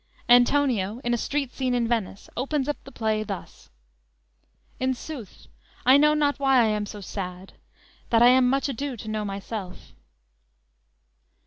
[0.27, 3.69] Antonio in a street scene in Venice opens up the play thus:
[4.79, 5.45] _"In sooth,
[5.85, 7.53] I know not why I am so sad;
[8.09, 9.93] That I am much ado to know myself."